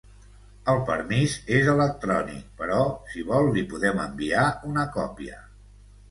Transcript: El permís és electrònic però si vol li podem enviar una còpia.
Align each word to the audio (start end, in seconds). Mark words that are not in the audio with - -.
El 0.71 0.79
permís 0.85 1.33
és 1.57 1.67
electrònic 1.73 2.47
però 2.61 2.79
si 3.11 3.25
vol 3.27 3.49
li 3.57 3.63
podem 3.73 4.01
enviar 4.05 4.47
una 4.71 4.87
còpia. 4.97 5.37